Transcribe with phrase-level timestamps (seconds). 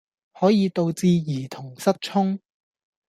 [0.33, 2.39] 可以導致兒童失聰